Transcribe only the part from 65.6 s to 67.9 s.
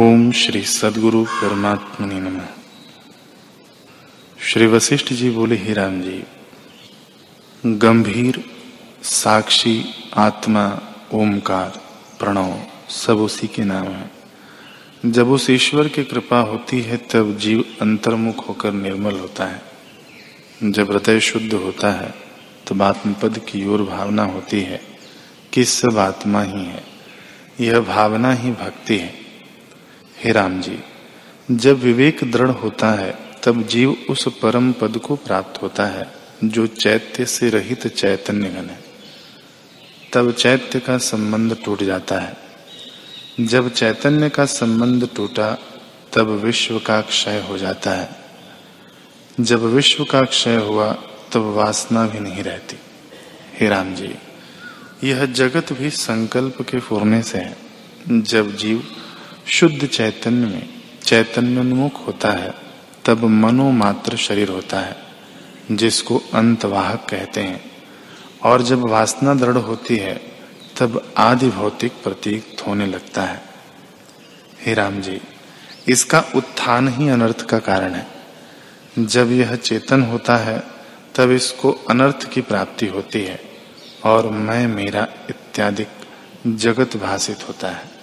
जिसको अंतवाहक कहते हैं।